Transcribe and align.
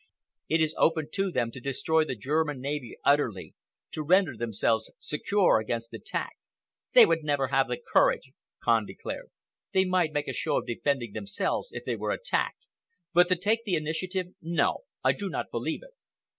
It 0.49 0.61
is 0.61 0.73
open 0.79 1.09
to 1.11 1.29
them 1.31 1.51
to 1.51 1.59
destroy 1.59 2.03
the 2.03 2.15
German 2.15 2.59
navy 2.59 2.97
utterly, 3.03 3.53
to 3.91 4.01
render 4.01 4.35
themselves 4.35 4.91
secure 4.97 5.59
against 5.59 5.93
attack." 5.93 6.37
"They 6.93 7.05
would 7.05 7.21
never 7.23 7.49
have 7.49 7.67
the 7.67 7.77
courage," 7.77 8.31
Kahn 8.63 8.83
declared. 8.87 9.29
"They 9.73 9.85
might 9.85 10.11
make 10.11 10.27
a 10.27 10.33
show 10.33 10.57
of 10.57 10.65
defending 10.65 11.11
themselves 11.13 11.69
if 11.71 11.83
they 11.83 11.95
were 11.97 12.09
attacked, 12.09 12.67
but 13.13 13.29
to 13.29 13.35
take 13.35 13.63
the 13.63 13.75
initiative—no! 13.75 14.77
I 15.03 15.11
do 15.13 15.29
not 15.29 15.51
believe 15.51 15.83
it." 15.83 15.93